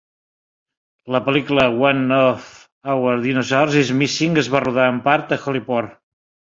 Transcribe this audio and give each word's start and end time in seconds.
La 1.15 1.21
pel·lícula 1.27 1.65
"One 1.89 2.17
of 2.23 2.49
Our 2.95 3.23
Dinosaurs 3.29 3.79
Is 3.85 3.95
Missing" 4.03 4.43
es 4.47 4.53
va 4.59 4.67
rodar, 4.69 4.93
en 4.99 5.03
part, 5.09 5.41
a 5.41 5.45
Holyport. 5.49 5.99